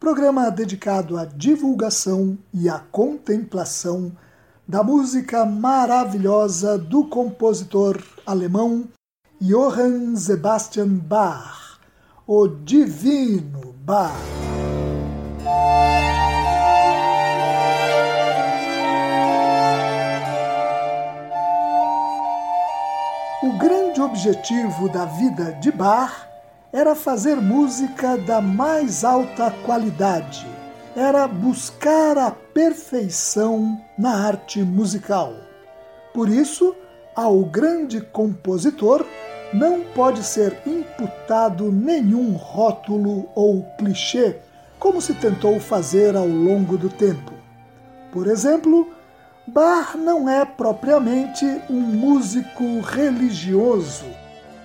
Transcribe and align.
programa 0.00 0.50
dedicado 0.50 1.18
à 1.18 1.26
divulgação 1.26 2.38
e 2.54 2.70
à 2.70 2.78
contemplação 2.78 4.10
da 4.66 4.82
música 4.82 5.44
maravilhosa 5.44 6.78
do 6.78 7.04
compositor 7.04 8.02
alemão 8.24 8.88
Johann 9.38 10.16
Sebastian 10.16 10.88
Bach, 10.88 11.78
o 12.26 12.48
Divino 12.48 13.74
Bach. 13.84 14.16
O 23.42 23.58
grande 23.58 24.00
objetivo 24.00 24.88
da 24.88 25.04
vida 25.04 25.52
de 25.60 25.70
Bach 25.70 26.29
era 26.72 26.94
fazer 26.94 27.36
música 27.36 28.16
da 28.16 28.40
mais 28.40 29.04
alta 29.04 29.50
qualidade, 29.64 30.46
era 30.94 31.26
buscar 31.26 32.16
a 32.16 32.30
perfeição 32.30 33.80
na 33.98 34.26
arte 34.26 34.62
musical. 34.62 35.34
Por 36.14 36.28
isso, 36.28 36.74
ao 37.14 37.40
grande 37.40 38.00
compositor 38.00 39.04
não 39.52 39.80
pode 39.80 40.22
ser 40.22 40.62
imputado 40.64 41.72
nenhum 41.72 42.34
rótulo 42.34 43.28
ou 43.34 43.64
clichê, 43.76 44.36
como 44.78 45.00
se 45.00 45.12
tentou 45.14 45.58
fazer 45.58 46.16
ao 46.16 46.26
longo 46.26 46.78
do 46.78 46.88
tempo. 46.88 47.32
Por 48.12 48.28
exemplo, 48.28 48.88
Bach 49.46 49.96
não 49.96 50.28
é 50.28 50.44
propriamente 50.44 51.44
um 51.68 51.80
músico 51.80 52.80
religioso 52.80 54.19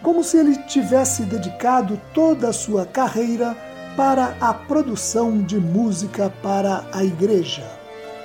como 0.06 0.24
se 0.24 0.38
ele 0.38 0.56
tivesse 0.56 1.24
dedicado 1.24 2.00
toda 2.14 2.50
a 2.50 2.54
sua 2.54 2.86
carreira 2.86 3.58
para 3.98 4.38
a 4.40 4.54
produção 4.54 5.42
de 5.42 5.58
música 5.58 6.32
para 6.44 6.86
a 6.94 7.04
igreja. 7.04 7.68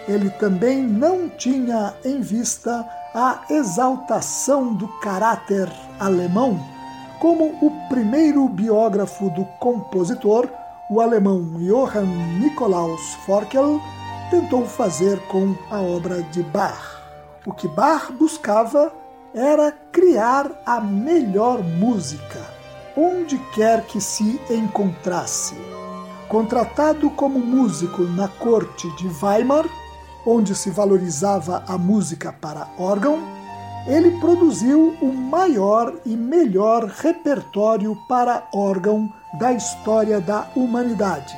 Ele 0.07 0.29
também 0.29 0.83
não 0.83 1.31
tinha 1.31 1.95
em 2.05 2.21
vista 2.21 2.87
a 3.15 3.45
exaltação 3.49 4.75
do 4.75 4.87
caráter 5.01 5.73
alemão, 5.99 6.61
como 7.19 7.47
o 7.63 7.71
primeiro 7.89 8.47
biógrafo 8.47 9.31
do 9.31 9.47
compositor, 9.59 10.51
o 10.91 11.01
alemão 11.01 11.43
Johann 11.61 12.39
Nikolaus 12.41 13.15
Forkel, 13.25 13.81
tentou 14.31 14.67
fazer 14.67 15.19
com 15.29 15.57
a 15.71 15.81
obra 15.81 16.23
de 16.25 16.43
Bach. 16.43 17.01
O 17.47 17.55
que 17.55 17.67
Bach 17.69 18.13
buscava 18.13 19.00
era 19.35 19.73
criar 19.93 20.51
a 20.67 20.81
melhor 20.81 21.63
música, 21.63 22.41
onde 22.97 23.39
quer 23.55 23.85
que 23.87 24.01
se 24.01 24.41
encontrasse. 24.51 25.55
Contratado 26.29 27.11
como 27.11 27.39
músico 27.39 28.03
na 28.03 28.29
corte 28.29 28.89
de 28.97 29.09
Weimar, 29.23 29.67
onde 30.27 30.55
se 30.55 30.71
valorizava 30.71 31.65
a 31.67 31.79
música 31.79 32.33
para 32.33 32.69
órgão, 32.79 33.19
ele 33.87 34.19
produziu 34.21 34.97
o 35.01 35.13
maior 35.13 35.95
e 36.05 36.11
melhor 36.11 36.85
repertório 36.85 37.97
para 38.09 38.47
órgão 38.53 39.13
da 39.39 39.53
história 39.53 40.21
da 40.21 40.49
humanidade. 40.55 41.37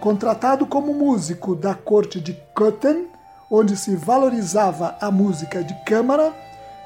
Contratado 0.00 0.66
como 0.66 0.94
músico 0.94 1.54
da 1.54 1.74
corte 1.74 2.20
de 2.20 2.32
Köthen, 2.56 3.06
onde 3.50 3.76
se 3.76 3.94
valorizava 3.94 4.96
a 5.00 5.10
música 5.10 5.62
de 5.62 5.74
câmara, 5.84 6.32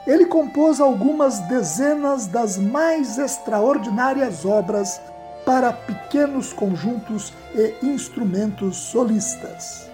ele 0.08 0.24
compôs 0.24 0.80
algumas 0.80 1.38
dezenas 1.40 2.26
das 2.26 2.56
mais 2.56 3.18
extraordinárias 3.18 4.46
obras 4.46 4.98
para 5.44 5.70
pequenos 5.70 6.50
conjuntos 6.50 7.34
e 7.54 7.74
instrumentos 7.86 8.78
solistas. 8.78 9.90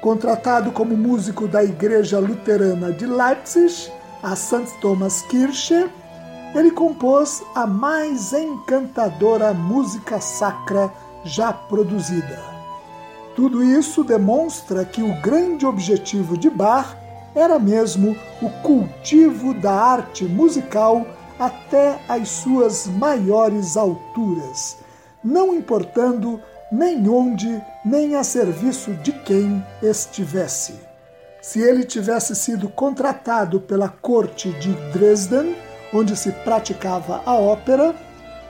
Contratado 0.00 0.72
como 0.72 0.96
músico 0.96 1.46
da 1.46 1.62
Igreja 1.62 2.18
Luterana 2.18 2.90
de 2.90 3.06
Leipzig, 3.06 3.92
a 4.22 4.34
St. 4.34 4.72
Thomas 4.80 5.20
Kirche, 5.22 5.86
ele 6.54 6.70
compôs 6.70 7.42
a 7.54 7.66
mais 7.66 8.32
encantadora 8.32 9.52
música 9.52 10.18
sacra 10.18 10.90
já 11.24 11.52
produzida. 11.52 12.42
Tudo 13.34 13.62
isso 13.62 14.02
demonstra 14.02 14.82
que 14.82 15.02
o 15.02 15.20
grande 15.20 15.66
objetivo 15.66 16.38
de 16.38 16.48
Bach 16.48 16.96
era 17.36 17.58
mesmo 17.58 18.16
o 18.40 18.48
cultivo 18.62 19.52
da 19.52 19.72
arte 19.72 20.24
musical 20.24 21.06
até 21.38 22.00
as 22.08 22.30
suas 22.30 22.86
maiores 22.86 23.76
alturas, 23.76 24.78
não 25.22 25.54
importando 25.54 26.40
nem 26.72 27.06
onde 27.08 27.62
nem 27.84 28.16
a 28.16 28.24
serviço 28.24 28.94
de 28.94 29.12
quem 29.12 29.64
estivesse. 29.82 30.74
Se 31.42 31.60
ele 31.60 31.84
tivesse 31.84 32.34
sido 32.34 32.68
contratado 32.70 33.60
pela 33.60 33.88
corte 33.88 34.50
de 34.54 34.72
Dresden, 34.92 35.54
onde 35.92 36.16
se 36.16 36.32
praticava 36.32 37.22
a 37.24 37.34
ópera, 37.34 37.94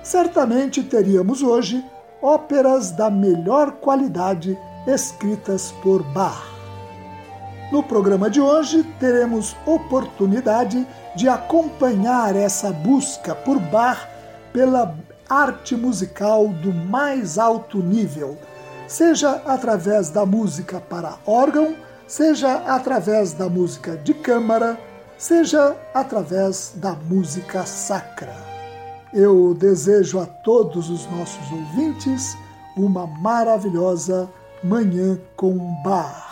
certamente 0.03 0.83
teríamos 0.83 1.43
hoje 1.43 1.85
óperas 2.23 2.93
da 2.93 3.11
melhor 3.11 3.73
qualidade 3.73 4.57
escritas 4.87 5.73
por 5.83 6.03
Bach. 6.15 6.56
No 7.71 7.83
programa 7.83 8.31
de 8.31 8.41
hoje, 8.41 8.85
teremos 9.01 9.57
oportunidade 9.67 10.87
de 11.17 11.29
acompanhar 11.29 12.37
essa 12.37 12.73
busca 12.73 13.35
por 13.35 13.59
Bach 13.59 14.07
pela 14.53 14.97
arte 15.29 15.75
musical 15.75 16.47
do 16.49 16.73
mais 16.73 17.39
alto 17.39 17.79
nível, 17.79 18.39
seja 18.87 19.43
através 19.45 20.11
da 20.11 20.25
música 20.25 20.81
para 20.81 21.17
órgão, 21.27 21.75
seja 22.07 22.55
através 22.67 23.33
da 23.33 23.49
música 23.49 23.97
de 23.97 24.15
câmara, 24.15 24.79
seja 25.19 25.77
através 25.93 26.73
da 26.77 26.93
música 26.93 27.67
sacra. 27.67 28.37
Eu 29.13 29.55
desejo 29.55 30.21
a 30.21 30.27
todos 30.27 30.89
os 30.89 31.11
nossos 31.11 31.51
ouvintes 31.51 32.37
uma 32.77 33.07
maravilhosa 33.07 34.29
Manhã 34.63 35.19
com 35.37 35.57
Bar. 35.83 36.26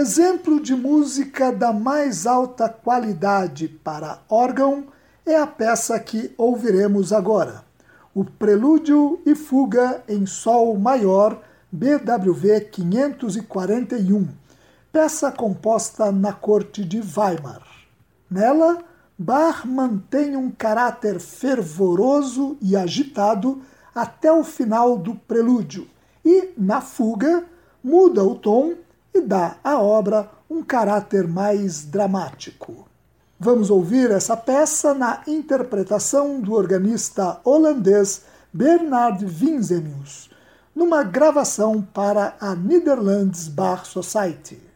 Exemplo 0.00 0.60
de 0.60 0.76
música 0.76 1.50
da 1.50 1.72
mais 1.72 2.24
alta 2.24 2.68
qualidade 2.68 3.66
para 3.66 4.22
órgão 4.28 4.84
é 5.26 5.34
a 5.34 5.44
peça 5.44 5.98
que 5.98 6.32
ouviremos 6.38 7.12
agora, 7.12 7.64
o 8.14 8.24
Prelúdio 8.24 9.20
e 9.26 9.34
Fuga 9.34 10.04
em 10.08 10.24
Sol 10.24 10.78
Maior, 10.78 11.42
BWV 11.72 12.60
541, 12.70 14.28
peça 14.92 15.32
composta 15.32 16.12
na 16.12 16.32
corte 16.32 16.84
de 16.84 17.00
Weimar. 17.00 17.66
Nela, 18.30 18.78
Bach 19.18 19.66
mantém 19.66 20.36
um 20.36 20.48
caráter 20.48 21.18
fervoroso 21.18 22.56
e 22.62 22.76
agitado 22.76 23.60
até 23.92 24.30
o 24.30 24.44
final 24.44 24.96
do 24.96 25.16
prelúdio. 25.16 25.88
E, 26.24 26.50
na 26.56 26.80
fuga, 26.80 27.42
muda 27.82 28.22
o 28.22 28.36
tom 28.36 28.74
e 29.18 29.20
dá 29.20 29.56
à 29.62 29.78
obra 29.78 30.30
um 30.48 30.62
caráter 30.62 31.26
mais 31.26 31.84
dramático. 31.84 32.86
Vamos 33.38 33.70
ouvir 33.70 34.10
essa 34.10 34.36
peça 34.36 34.94
na 34.94 35.22
interpretação 35.26 36.40
do 36.40 36.54
organista 36.54 37.40
holandês 37.44 38.22
Bernard 38.52 39.24
Winsemius, 39.24 40.30
numa 40.74 41.02
gravação 41.02 41.82
para 41.82 42.36
a 42.40 42.54
Netherlands 42.54 43.48
Bar 43.48 43.84
Society. 43.84 44.67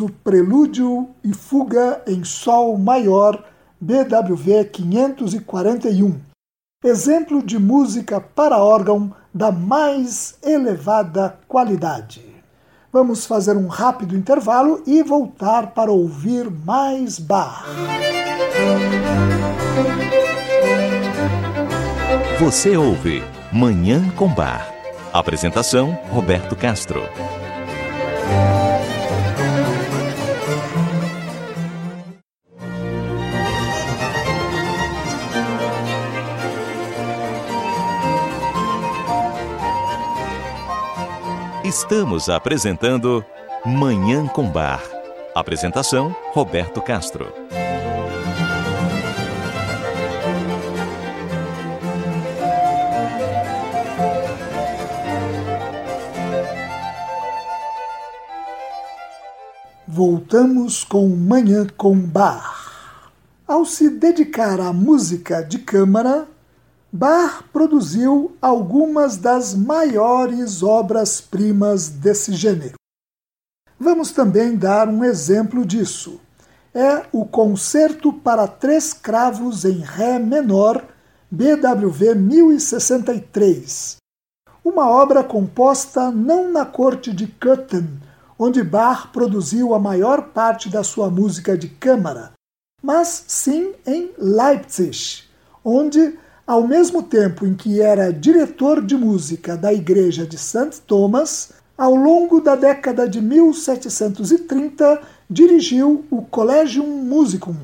O 0.00 0.08
Prelúdio 0.08 1.08
e 1.22 1.32
Fuga 1.32 2.02
em 2.06 2.24
Sol 2.24 2.76
Maior, 2.78 3.44
BWV 3.80 4.64
541, 4.66 6.20
exemplo 6.84 7.42
de 7.42 7.58
música 7.58 8.20
para 8.20 8.58
órgão 8.58 9.14
da 9.32 9.52
mais 9.52 10.36
elevada 10.42 11.38
qualidade. 11.46 12.24
Vamos 12.92 13.24
fazer 13.24 13.56
um 13.56 13.68
rápido 13.68 14.16
intervalo 14.16 14.82
e 14.86 15.02
voltar 15.02 15.68
para 15.68 15.92
ouvir 15.92 16.50
mais 16.50 17.18
Bach. 17.18 17.64
Você 22.40 22.76
ouve 22.76 23.22
Manhã 23.52 24.10
com 24.16 24.28
Bar. 24.28 24.72
Apresentação 25.12 25.98
Roberto 26.10 26.56
Castro. 26.56 27.02
Estamos 41.70 42.28
apresentando 42.28 43.24
Manhã 43.64 44.26
com 44.26 44.50
Bar. 44.50 44.82
Apresentação 45.32 46.12
Roberto 46.32 46.82
Castro. 46.82 47.32
Voltamos 59.86 60.82
com 60.82 61.08
Manhã 61.08 61.68
com 61.76 61.96
Bar. 61.96 62.66
Ao 63.46 63.64
se 63.64 63.88
dedicar 63.88 64.58
à 64.58 64.72
música 64.72 65.40
de 65.40 65.60
câmara, 65.60 66.26
Bach 66.92 67.44
produziu 67.52 68.36
algumas 68.42 69.16
das 69.16 69.54
maiores 69.54 70.62
obras-primas 70.62 71.88
desse 71.88 72.32
gênero. 72.32 72.74
Vamos 73.78 74.10
também 74.10 74.56
dar 74.56 74.88
um 74.88 75.04
exemplo 75.04 75.64
disso. 75.64 76.20
É 76.74 77.06
o 77.12 77.24
Concerto 77.24 78.12
para 78.12 78.46
Três 78.48 78.92
Cravos 78.92 79.64
em 79.64 79.78
Ré 79.78 80.18
menor, 80.18 80.84
BWV 81.30 82.16
1063, 82.16 83.96
uma 84.64 84.88
obra 84.88 85.22
composta 85.22 86.10
não 86.10 86.50
na 86.52 86.66
corte 86.66 87.12
de 87.12 87.28
Köthen, 87.28 88.00
onde 88.38 88.64
Bach 88.64 89.08
produziu 89.12 89.74
a 89.74 89.78
maior 89.78 90.22
parte 90.30 90.68
da 90.68 90.82
sua 90.82 91.08
música 91.08 91.56
de 91.56 91.68
câmara, 91.68 92.32
mas 92.82 93.24
sim 93.28 93.74
em 93.86 94.10
Leipzig, 94.18 95.22
onde, 95.64 96.18
ao 96.46 96.66
mesmo 96.66 97.02
tempo 97.02 97.46
em 97.46 97.54
que 97.54 97.80
era 97.80 98.12
diretor 98.12 98.84
de 98.84 98.96
música 98.96 99.56
da 99.56 99.72
igreja 99.72 100.26
de 100.26 100.36
St. 100.36 100.82
Thomas, 100.86 101.52
ao 101.76 101.94
longo 101.94 102.40
da 102.40 102.54
década 102.54 103.08
de 103.08 103.20
1730 103.20 105.00
dirigiu 105.28 106.04
o 106.10 106.22
Collegium 106.22 106.86
Musicum, 106.86 107.56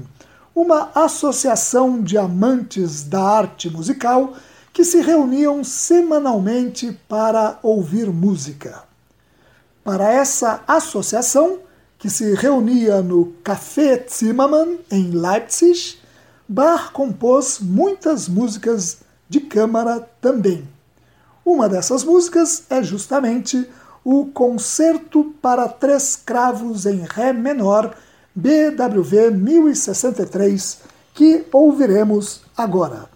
uma 0.55 0.91
associação 0.95 2.01
de 2.03 2.17
amantes 2.17 3.03
da 3.03 3.21
arte 3.21 3.69
musical 3.69 4.35
que 4.73 4.85
se 4.85 5.01
reuniam 5.01 5.65
semanalmente 5.65 6.99
para 7.09 7.59
ouvir 7.63 8.07
música. 8.07 8.85
Para 9.83 10.13
essa 10.13 10.63
associação, 10.67 11.61
que 11.99 12.11
se 12.11 12.35
reunia 12.35 13.03
no 13.03 13.33
Café 13.43 14.05
Zimmermann, 14.09 14.79
em 14.91 15.11
Leipzig, 15.11 15.99
Bach 16.49 16.93
compôs 16.93 17.59
muitas 17.61 18.29
músicas 18.29 18.99
de 19.29 19.41
câmara 19.41 20.09
também. 20.21 20.67
Uma 21.45 21.69
dessas 21.69 22.05
músicas 22.05 22.65
é 22.71 22.83
justamente 22.83 23.69
o 24.05 24.27
Concerto 24.27 25.35
para 25.43 25.69
Três 25.69 26.15
Cravos 26.15 26.87
em 26.87 27.05
Ré 27.09 27.33
menor, 27.33 27.95
BWV 28.35 29.31
1063, 29.33 30.79
que 31.13 31.45
ouviremos 31.53 32.43
agora. 32.57 33.07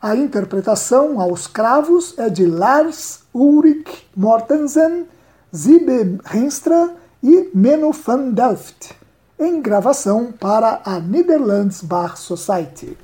A 0.00 0.14
interpretação 0.14 1.20
aos 1.20 1.46
cravos 1.46 2.14
é 2.18 2.28
de 2.28 2.44
Lars 2.44 3.20
Ulrich 3.34 4.06
Mortensen 4.14 5.06
Zibe 5.54 6.18
Renstra 6.24 6.94
e 7.22 7.48
Menno 7.54 7.92
van 7.92 8.30
Delft, 8.30 8.94
em 9.38 9.60
gravação 9.60 10.32
para 10.32 10.80
a 10.84 10.98
Netherlands 10.98 11.82
Bar 11.82 12.16
Society. 12.16 12.96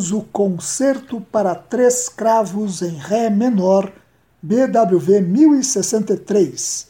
Ouvimos 0.00 0.12
o 0.12 0.22
Concerto 0.22 1.20
para 1.20 1.54
Três 1.54 2.08
Cravos 2.08 2.80
em 2.80 2.96
Ré 2.96 3.28
menor, 3.28 3.92
BWV 4.40 5.20
1063, 5.20 6.88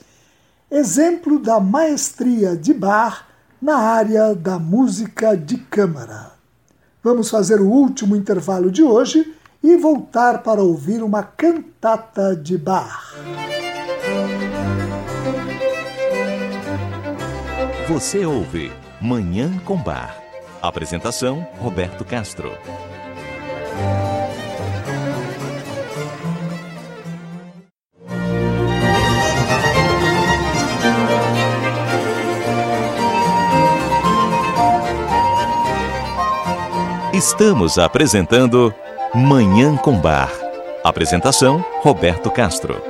exemplo 0.70 1.40
da 1.40 1.58
maestria 1.58 2.56
de 2.56 2.72
Bach 2.72 3.24
na 3.60 3.76
área 3.76 4.34
da 4.34 4.58
música 4.58 5.36
de 5.36 5.56
câmara. 5.56 6.32
Vamos 7.02 7.28
fazer 7.28 7.60
o 7.60 7.68
último 7.68 8.14
intervalo 8.14 8.70
de 8.70 8.82
hoje 8.82 9.34
e 9.62 9.76
voltar 9.76 10.42
para 10.42 10.62
ouvir 10.62 11.02
uma 11.02 11.22
cantata 11.22 12.36
de 12.36 12.56
Bach. 12.56 13.14
Você 17.88 18.24
ouve 18.24 18.70
Manhã 19.00 19.50
com 19.64 19.76
Bar. 19.76 20.16
Apresentação: 20.62 21.46
Roberto 21.58 22.04
Castro. 22.04 22.52
Estamos 37.20 37.76
apresentando 37.76 38.74
Manhã 39.14 39.76
com 39.76 39.94
Bar. 40.00 40.32
Apresentação: 40.82 41.62
Roberto 41.82 42.30
Castro. 42.30 42.82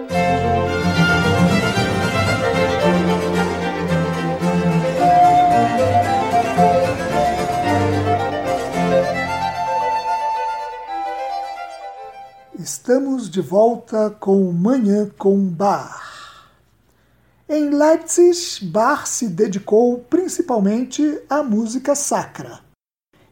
De 13.30 13.40
volta 13.40 14.10
com 14.18 14.52
Manhã 14.52 15.08
com 15.16 15.38
Bar. 15.46 16.10
Em 17.48 17.70
Leipzig, 17.70 18.66
Bach 18.66 19.06
se 19.06 19.28
dedicou 19.28 19.98
principalmente 20.10 21.20
à 21.28 21.42
música 21.42 21.94
sacra. 21.94 22.58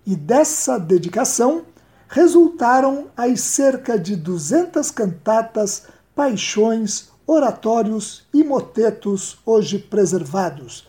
E 0.06 0.14
dessa 0.14 0.78
dedicação 0.78 1.64
resultaram 2.08 3.08
as 3.16 3.40
cerca 3.40 3.98
de 3.98 4.14
200 4.14 4.90
cantatas, 4.92 5.82
paixões, 6.14 7.08
oratórios 7.26 8.26
e 8.32 8.44
motetos 8.44 9.38
hoje 9.44 9.78
preservados, 9.78 10.87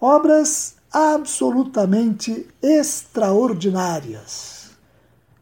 obras 0.00 0.74
absolutamente 0.92 2.48
extraordinárias. 2.60 4.57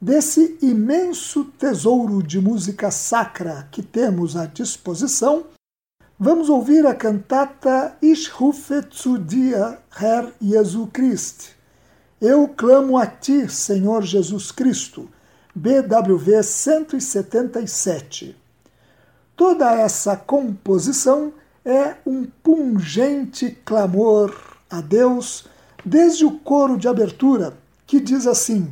Desse 0.01 0.59
imenso 0.61 1.45
tesouro 1.59 2.23
de 2.23 2.39
música 2.39 2.91
sacra 2.91 3.67
que 3.73 3.83
temos 3.83 4.37
à 4.37 4.45
disposição, 4.45 5.45
vamos 6.21 6.51
ouvir 6.51 6.87
a 6.87 6.95
cantata 6.95 7.97
Ich 8.03 8.29
rufe 8.31 8.83
zu 8.93 9.17
dir, 9.17 9.79
Herr 9.99 10.35
Jesu 10.39 10.87
Christ. 10.93 11.57
Eu 12.21 12.47
clamo 12.47 12.99
a 12.99 13.07
ti, 13.07 13.49
Senhor 13.51 14.03
Jesus 14.03 14.53
Cristo, 14.53 15.09
BWV 15.55 16.43
177. 16.43 18.37
Toda 19.35 19.73
essa 19.73 20.15
composição 20.15 21.33
é 21.65 21.95
um 22.05 22.27
pungente 22.43 23.57
clamor 23.65 24.59
a 24.69 24.83
Deus 24.83 25.47
desde 25.83 26.27
o 26.27 26.33
coro 26.33 26.77
de 26.77 26.87
abertura, 26.87 27.57
que 27.87 27.99
diz 27.99 28.27
assim: 28.27 28.71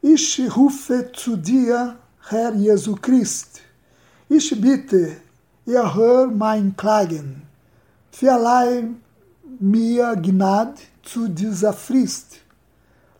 Ich 0.00 0.40
rufe 0.56 1.10
zu 1.12 1.36
dir, 1.36 1.96
Herr 2.28 2.54
Jesu 2.54 2.94
Christ. 2.94 3.60
Ich 4.28 4.48
bitte, 4.60 5.16
erhör 5.66 6.28
mein 6.28 6.76
Klagen. 6.76 7.42
Verleih 8.12 8.84
mir 9.58 10.14
Gnade 10.14 10.80
zu 11.02 11.26
dieser 11.26 11.72
Frist. 11.72 12.36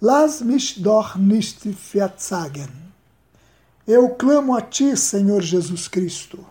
Lass 0.01 0.45
mich 0.45 0.81
doch 0.81 1.17
nicht 1.17 1.63
verzagen. 1.63 2.93
Eu 3.85 4.11
clamo 4.11 4.55
a 4.55 4.61
ti, 4.61 4.97
Senhor 4.97 5.41
Jesus 5.41 5.91
Cristo. 5.91 6.47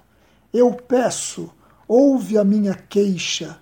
Eu 0.52 0.74
peço, 0.74 1.50
ouve 1.88 2.38
a 2.38 2.44
minha 2.44 2.74
queixa. 2.74 3.60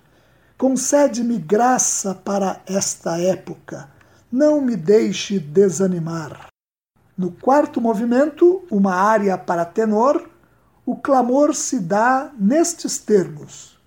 Concede-me 0.58 1.38
graça 1.38 2.12
para 2.12 2.60
esta 2.66 3.18
época. 3.18 3.88
Não 4.32 4.60
me 4.60 4.74
deixe 4.74 5.38
desanimar. 5.38 6.48
No 7.18 7.30
quarto 7.32 7.80
movimento, 7.80 8.62
uma 8.70 8.94
área 8.94 9.38
para 9.38 9.64
tenor, 9.64 10.28
o 10.84 10.94
clamor 10.96 11.54
se 11.54 11.80
dá 11.80 12.30
nestes 12.38 12.98
termos: 12.98 13.78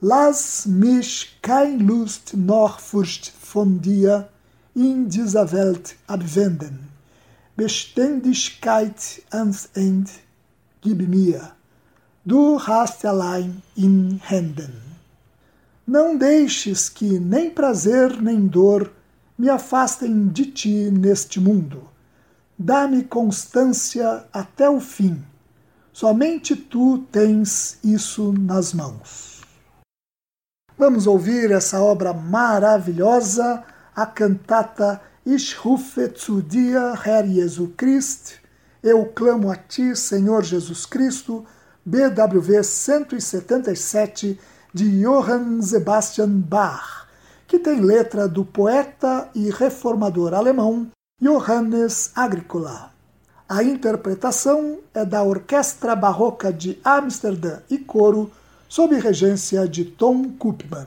Lass 0.00 0.64
mich 0.64 1.38
kein 1.42 1.78
Lust 1.80 2.32
noch 2.34 2.80
Furcht 2.80 3.34
von 3.42 3.82
dir 3.82 4.30
in 4.74 5.10
dieser 5.10 5.52
Welt 5.52 5.96
abwenden. 6.06 6.88
Beständigkeit 7.54 9.22
ans 9.30 9.68
Ende 9.74 10.10
gib 10.80 11.06
mir. 11.06 11.52
Du 12.24 12.58
hast 12.58 13.04
allein 13.04 13.62
in 13.76 14.22
Händen. 14.22 14.72
Não 15.86 16.16
deixes 16.16 16.88
que 16.88 17.20
nem 17.20 17.50
prazer 17.50 18.22
nem 18.22 18.46
dor 18.46 18.90
me 19.36 19.50
afastem 19.50 20.28
de 20.28 20.46
ti 20.46 20.90
neste 20.90 21.38
mundo 21.38 21.95
Dá-me 22.58 23.04
constância 23.04 24.24
até 24.32 24.70
o 24.70 24.80
fim. 24.80 25.22
Somente 25.92 26.56
tu 26.56 27.04
tens 27.12 27.78
isso 27.84 28.32
nas 28.32 28.72
mãos. 28.72 29.42
Vamos 30.78 31.06
ouvir 31.06 31.50
essa 31.50 31.82
obra 31.82 32.14
maravilhosa, 32.14 33.62
a 33.94 34.06
cantata 34.06 35.02
Ich 35.26 35.54
rufe 35.56 36.08
zu 36.16 36.40
dir, 36.40 36.80
Herr 37.04 37.26
Jesu 37.26 37.74
Christ. 37.76 38.36
Eu 38.82 39.04
clamo 39.04 39.50
a 39.50 39.56
ti, 39.56 39.94
Senhor 39.94 40.42
Jesus 40.42 40.86
Cristo, 40.86 41.44
BWV 41.84 42.62
177 42.62 44.40
de 44.72 45.02
Johann 45.02 45.60
Sebastian 45.60 46.40
Bach, 46.40 47.06
que 47.46 47.58
tem 47.58 47.80
letra 47.80 48.26
do 48.26 48.46
poeta 48.46 49.28
e 49.34 49.50
reformador 49.50 50.32
alemão 50.32 50.90
Johannes 51.18 52.12
Agricola. 52.14 52.92
A 53.48 53.62
interpretação 53.62 54.80
é 54.92 55.02
da 55.02 55.22
Orquestra 55.22 55.96
Barroca 55.96 56.52
de 56.52 56.78
Amsterdã 56.84 57.60
e 57.70 57.78
coro, 57.78 58.30
sob 58.68 58.94
regência 58.98 59.66
de 59.66 59.86
Tom 59.86 60.32
Koopman. 60.32 60.86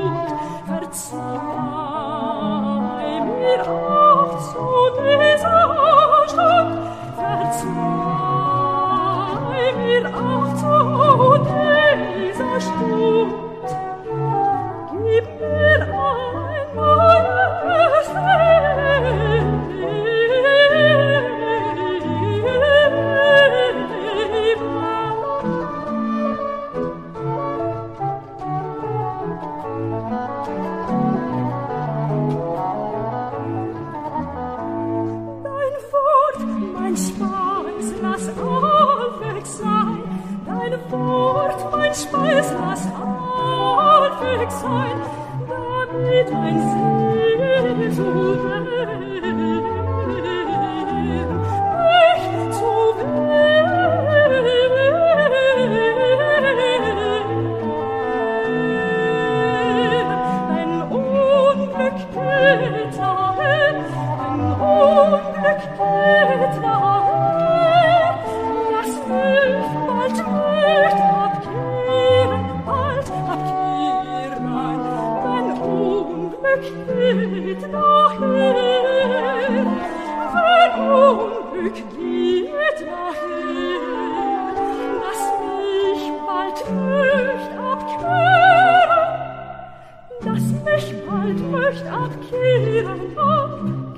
ich 90.91 91.05
bald 91.05 91.51
möcht 91.51 91.85
abkehren, 91.85 93.17
abkehren. 93.17 93.91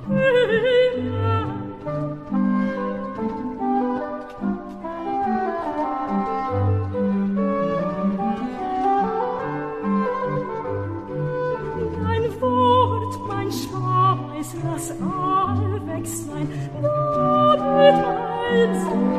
Dein 12.04 12.42
Wort, 12.42 13.20
mein 13.28 13.52
Schweiß, 13.52 14.56
lass 14.64 14.92
allweg 14.92 16.06
sein, 16.06 16.48
Wort 16.82 17.62
mit 18.54 19.13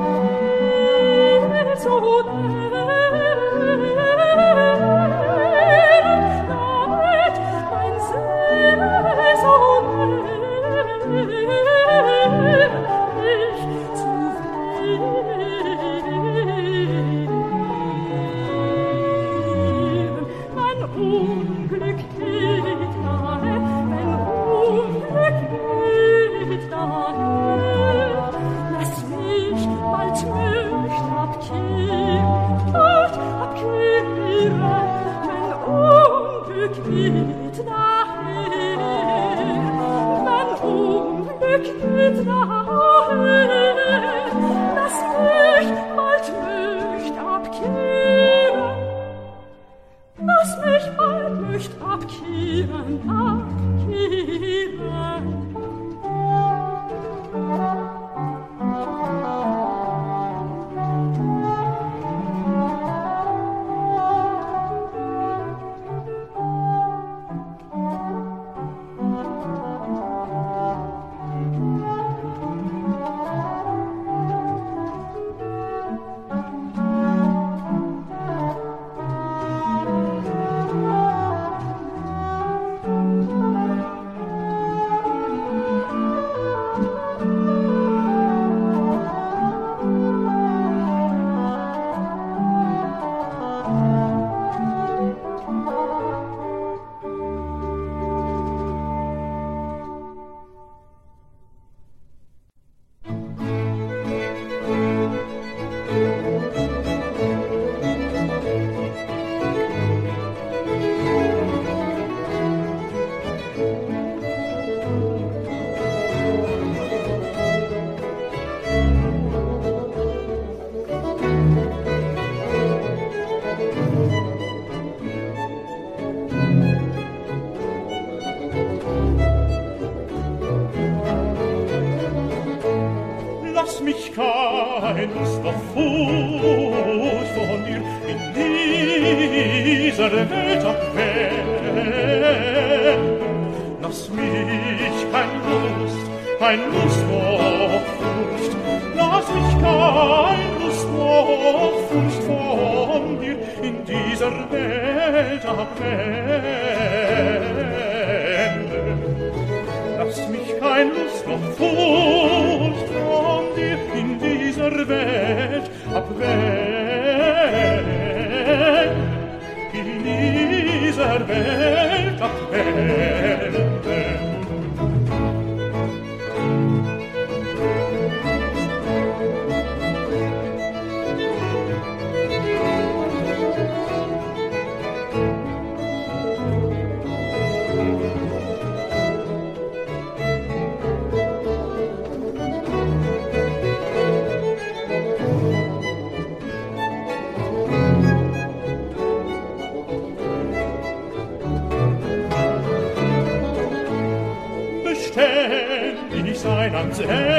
Hey. 206.97 207.34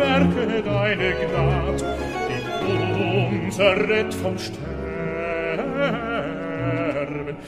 Werke 0.00 0.62
deine 0.62 1.12
Gnad, 1.12 1.84
die 2.62 3.44
uns 3.44 3.58
errett 3.58 4.14
vom 4.14 4.38
Sterben, 4.38 4.56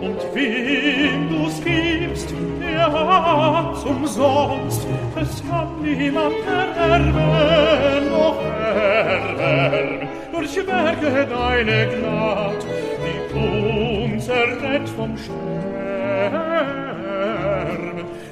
Und 0.00 0.20
wem 0.34 1.28
du's 1.30 1.60
gibst, 1.64 2.32
der 2.60 2.92
hat's 2.92 3.84
umsonst. 3.84 4.86
Es 5.22 5.40
kann 5.48 5.80
niemand 5.80 6.34
erwerben, 6.44 8.10
noch 8.10 8.42
erwerben, 8.42 10.08
durch 10.32 10.54
deine 10.66 11.86
Gnad, 11.86 12.60
die 13.04 13.18
uns 13.32 14.26
errett 14.26 14.88
vom 14.88 15.16
Sterben, 15.16 15.38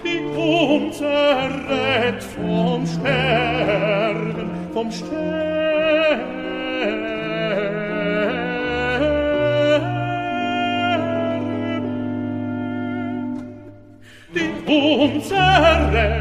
die 0.03 0.18
uns 0.36 1.01
errett 1.01 2.22
vom 2.24 2.84
Sterben, 2.84 4.51
vom 4.72 4.91
Sterben 4.91 5.60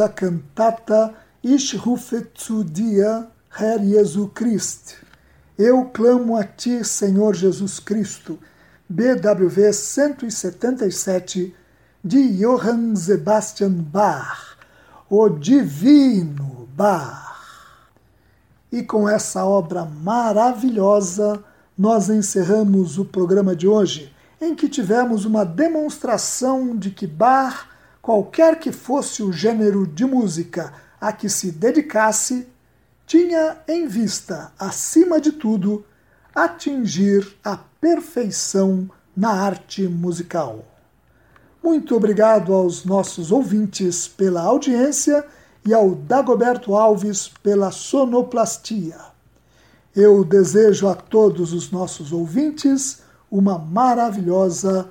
a 0.00 0.08
cantata 0.08 1.14
Ich 1.42 1.74
rufe 1.74 2.28
zu 2.34 2.62
dir, 2.64 3.26
Herr 3.50 3.78
Jesu 3.80 4.28
Christ. 4.28 4.96
Eu 5.58 5.86
clamo 5.86 6.36
a 6.36 6.44
ti, 6.44 6.84
Senhor 6.84 7.34
Jesus 7.34 7.80
Cristo. 7.80 8.38
BWV 8.88 9.72
177 9.72 11.54
de 12.04 12.36
Johann 12.38 12.94
Sebastian 12.94 13.70
Bach, 13.70 14.56
o 15.08 15.28
Divino 15.28 16.68
Bach. 16.76 17.32
E 18.70 18.82
com 18.82 19.08
essa 19.08 19.44
obra 19.44 19.84
maravilhosa, 19.84 21.42
nós 21.76 22.10
encerramos 22.10 22.98
o 22.98 23.04
programa 23.04 23.56
de 23.56 23.66
hoje, 23.66 24.14
em 24.40 24.54
que 24.54 24.68
tivemos 24.68 25.24
uma 25.24 25.44
demonstração 25.44 26.76
de 26.76 26.90
que 26.90 27.06
Bach, 27.06 27.66
qualquer 28.02 28.58
que 28.58 28.72
fosse 28.72 29.22
o 29.22 29.32
gênero 29.32 29.86
de 29.86 30.04
música 30.04 30.74
a 31.00 31.12
que 31.12 31.28
se 31.28 31.52
dedicasse, 31.52 32.48
tinha 33.06 33.58
em 33.68 33.86
vista, 33.86 34.52
acima 34.58 35.20
de 35.20 35.30
tudo, 35.32 35.84
atingir 36.34 37.36
a 37.44 37.56
perfeição 37.56 38.90
na 39.16 39.30
arte 39.30 39.86
musical. 39.86 40.64
Muito 41.62 41.94
obrigado 41.94 42.52
aos 42.52 42.84
nossos 42.84 43.30
ouvintes 43.30 44.08
pela 44.08 44.42
audiência 44.42 45.24
e 45.64 45.72
ao 45.72 45.94
Dagoberto 45.94 46.74
Alves 46.74 47.28
pela 47.42 47.70
sonoplastia. 47.70 48.96
Eu 49.94 50.24
desejo 50.24 50.88
a 50.88 50.94
todos 50.94 51.52
os 51.52 51.70
nossos 51.70 52.12
ouvintes 52.12 53.02
uma 53.30 53.58
maravilhosa 53.58 54.90